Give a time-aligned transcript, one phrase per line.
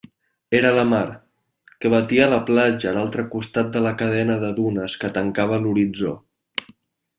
[0.59, 1.01] Era la mar,
[1.83, 6.19] que batia la platja a l'altre costat de la cadena de dunes que tancava l'horitzó.